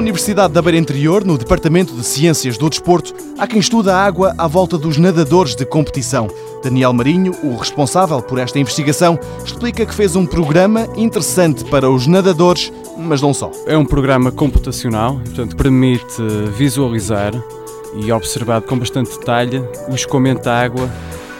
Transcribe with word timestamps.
Universidade 0.00 0.54
da 0.54 0.62
Beira 0.62 0.78
Interior, 0.78 1.26
no 1.26 1.36
Departamento 1.36 1.94
de 1.94 2.02
Ciências 2.02 2.56
do 2.56 2.70
Desporto, 2.70 3.14
há 3.38 3.46
quem 3.46 3.60
estuda 3.60 3.94
a 3.94 4.02
água 4.02 4.34
à 4.38 4.46
volta 4.46 4.78
dos 4.78 4.96
nadadores 4.96 5.54
de 5.54 5.66
competição. 5.66 6.26
Daniel 6.64 6.94
Marinho, 6.94 7.36
o 7.42 7.54
responsável 7.54 8.22
por 8.22 8.38
esta 8.38 8.58
investigação, 8.58 9.18
explica 9.44 9.84
que 9.84 9.94
fez 9.94 10.16
um 10.16 10.24
programa 10.24 10.88
interessante 10.96 11.64
para 11.66 11.90
os 11.90 12.06
nadadores, 12.06 12.72
mas 12.96 13.20
não 13.20 13.34
só. 13.34 13.50
É 13.66 13.76
um 13.76 13.84
programa 13.84 14.32
computacional, 14.32 15.16
portanto, 15.16 15.54
permite 15.54 16.22
visualizar 16.56 17.34
e 17.94 18.10
observar 18.10 18.62
com 18.62 18.78
bastante 18.78 19.10
detalhe 19.18 19.62
o 19.86 19.94
escoamento 19.94 20.44
da 20.44 20.62
água 20.62 20.90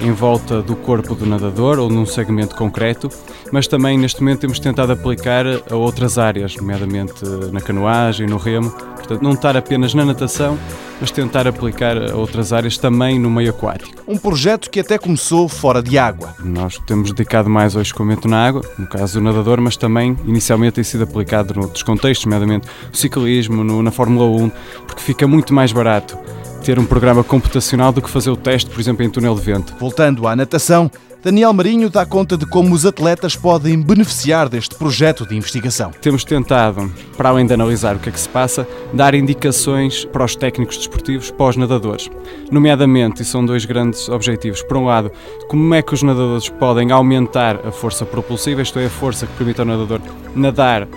em 0.00 0.12
volta 0.12 0.60
do 0.62 0.76
corpo 0.76 1.14
do 1.14 1.26
nadador 1.26 1.78
ou 1.78 1.88
num 1.88 2.06
segmento 2.06 2.54
concreto, 2.56 3.08
mas 3.52 3.66
também 3.66 3.96
neste 3.98 4.20
momento 4.20 4.40
temos 4.40 4.58
tentado 4.58 4.92
aplicar 4.92 5.44
a 5.70 5.76
outras 5.76 6.18
áreas, 6.18 6.56
nomeadamente 6.56 7.24
na 7.52 7.60
canoagem, 7.60 8.26
no 8.26 8.36
remo, 8.36 8.70
portanto 8.70 9.22
não 9.22 9.32
estar 9.32 9.56
apenas 9.56 9.94
na 9.94 10.04
natação, 10.04 10.58
mas 11.00 11.10
tentar 11.10 11.46
aplicar 11.46 11.96
a 11.96 12.16
outras 12.16 12.52
áreas 12.52 12.78
também 12.78 13.18
no 13.18 13.30
meio 13.30 13.50
aquático. 13.50 14.02
Um 14.06 14.18
projeto 14.18 14.70
que 14.70 14.80
até 14.80 14.98
começou 14.98 15.48
fora 15.48 15.82
de 15.82 15.98
água. 15.98 16.34
Nós 16.40 16.78
temos 16.86 17.10
dedicado 17.10 17.48
mais 17.50 17.76
ao 17.76 17.82
escoamento 17.82 18.28
na 18.28 18.46
água, 18.46 18.62
no 18.78 18.86
caso 18.86 19.14
do 19.14 19.24
nadador, 19.24 19.60
mas 19.60 19.76
também 19.76 20.16
inicialmente 20.26 20.74
tem 20.74 20.84
sido 20.84 21.04
aplicado 21.04 21.54
noutros 21.54 21.82
contextos, 21.82 22.26
nomeadamente 22.26 22.68
no 22.88 22.96
ciclismo, 22.96 23.62
no, 23.64 23.82
na 23.82 23.90
Fórmula 23.90 24.24
1, 24.26 24.50
porque 24.86 25.00
fica 25.00 25.26
muito 25.26 25.52
mais 25.52 25.72
barato 25.72 26.18
ter 26.64 26.78
um 26.78 26.86
programa 26.86 27.22
computacional 27.22 27.92
do 27.92 28.00
que 28.00 28.08
fazer 28.08 28.30
o 28.30 28.36
teste, 28.36 28.70
por 28.70 28.80
exemplo, 28.80 29.04
em 29.04 29.10
túnel 29.10 29.34
de 29.34 29.42
vento. 29.42 29.76
Voltando 29.78 30.26
à 30.26 30.34
natação, 30.34 30.90
Daniel 31.22 31.52
Marinho 31.52 31.90
dá 31.90 32.06
conta 32.06 32.38
de 32.38 32.46
como 32.46 32.74
os 32.74 32.86
atletas 32.86 33.36
podem 33.36 33.82
beneficiar 33.82 34.48
deste 34.48 34.74
projeto 34.74 35.26
de 35.26 35.36
investigação. 35.36 35.90
Temos 36.00 36.24
tentado, 36.24 36.90
para 37.18 37.28
além 37.28 37.46
de 37.46 37.52
analisar 37.52 37.96
o 37.96 37.98
que 37.98 38.08
é 38.08 38.12
que 38.12 38.18
se 38.18 38.28
passa, 38.28 38.66
dar 38.94 39.14
indicações 39.14 40.06
para 40.06 40.24
os 40.24 40.34
técnicos 40.34 40.78
desportivos, 40.78 41.30
para 41.30 41.46
os 41.46 41.56
nadadores. 41.56 42.10
Nomeadamente, 42.50 43.20
e 43.20 43.24
são 43.26 43.44
dois 43.44 43.66
grandes 43.66 44.08
objetivos. 44.08 44.62
Por 44.62 44.78
um 44.78 44.86
lado, 44.86 45.10
como 45.48 45.74
é 45.74 45.82
que 45.82 45.92
os 45.92 46.02
nadadores 46.02 46.48
podem 46.48 46.92
aumentar 46.92 47.60
a 47.66 47.70
força 47.70 48.06
propulsiva, 48.06 48.62
isto 48.62 48.78
é, 48.78 48.86
a 48.86 48.90
força 48.90 49.26
que 49.26 49.32
permite 49.34 49.60
ao 49.60 49.66
nadador 49.66 50.00
nadar 50.34 50.88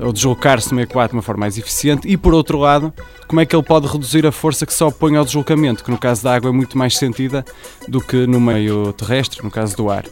ou 0.00 0.12
deslocar-se 0.12 0.70
no 0.70 0.76
meio 0.76 0.88
aquático 0.88 1.12
de 1.12 1.16
uma 1.16 1.22
forma 1.22 1.40
mais 1.40 1.58
eficiente, 1.58 2.08
e 2.08 2.16
por 2.16 2.34
outro 2.34 2.58
lado, 2.58 2.92
como 3.26 3.40
é 3.40 3.46
que 3.46 3.54
ele 3.54 3.62
pode 3.62 3.86
reduzir 3.86 4.26
a 4.26 4.32
força 4.32 4.66
que 4.66 4.74
se 4.74 4.82
opõe 4.82 5.16
ao 5.16 5.24
deslocamento, 5.24 5.84
que 5.84 5.90
no 5.90 5.98
caso 5.98 6.22
da 6.22 6.34
água 6.34 6.50
é 6.50 6.52
muito 6.52 6.76
mais 6.76 6.96
sentida 6.96 7.44
do 7.88 8.00
que 8.00 8.26
no 8.26 8.40
meio 8.40 8.92
terrestre, 8.92 9.42
no 9.42 9.50
caso 9.50 9.76
do 9.76 9.90
ar. 9.90 10.04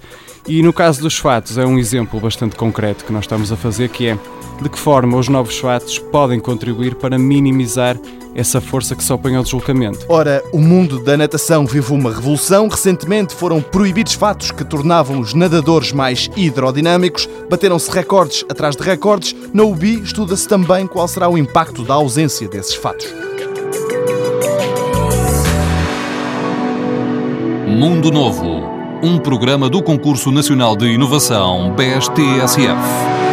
E 0.47 0.63
no 0.63 0.73
caso 0.73 1.01
dos 1.01 1.17
fatos, 1.17 1.57
é 1.57 1.65
um 1.65 1.79
exemplo 1.79 2.19
bastante 2.19 2.57
concreto 2.57 3.05
que 3.05 3.13
nós 3.13 3.25
estamos 3.25 3.53
a 3.53 3.57
fazer, 3.57 3.89
que 3.89 4.09
é 4.09 4.19
de 4.63 4.69
que 4.69 4.79
forma 4.79 5.19
os 5.19 5.29
novos 5.29 5.59
fatos 5.59 5.99
podem 5.99 6.41
contribuir 6.41 6.95
para 6.95 7.19
minimizar 7.19 7.99
essa 8.35 8.61
força 8.61 8.95
que 8.95 9.05
se 9.05 9.13
opõe 9.13 9.37
ao 9.37 9.43
deslocamento. 9.43 10.07
Ora, 10.09 10.43
o 10.53 10.59
mundo 10.59 10.99
da 11.01 11.17
natação 11.17 11.67
vive 11.67 11.93
uma 11.93 12.11
revolução. 12.11 12.69
Recentemente 12.69 13.35
foram 13.35 13.61
proibidos 13.61 14.15
fatos 14.15 14.51
que 14.51 14.65
tornavam 14.65 15.21
os 15.21 15.35
nadadores 15.35 15.93
mais 15.93 16.31
hidrodinâmicos. 16.37 17.29
Bateram-se 17.51 17.91
recordes 17.91 18.45
atrás 18.49 18.75
de 18.75 18.83
recordes. 18.83 19.35
Na 19.53 19.65
UBI 19.65 20.01
estuda-se 20.01 20.49
também 20.49 20.87
qual 20.87 21.07
será 21.07 21.29
o 21.29 21.37
impacto 21.37 21.83
da 21.83 21.95
ausência 21.95 22.49
desses 22.49 22.75
fatos. 22.75 23.07
Mundo 27.67 28.11
Novo, 28.11 28.63
um 29.03 29.19
programa 29.19 29.69
do 29.69 29.83
Concurso 29.83 30.31
Nacional 30.31 30.77
de 30.77 30.87
Inovação 30.87 31.75
BSTSF. 31.75 33.32